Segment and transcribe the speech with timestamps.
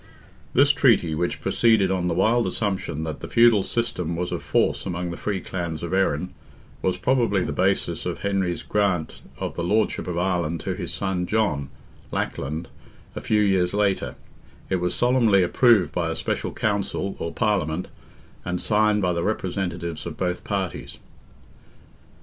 [0.55, 4.83] This treaty, which proceeded on the wild assumption that the feudal system was of force
[4.87, 6.31] among the free clans of Erin,
[6.81, 11.27] was probably the basis of Henry's grant of the Lordship of Ireland to his son,
[11.27, 11.69] John
[12.09, 12.67] Lackland,
[13.15, 14.15] a few years later;
[14.71, 17.87] it was solemnly approved by a special Council, or Parliament,
[18.43, 20.97] and signed by the representatives of both parties.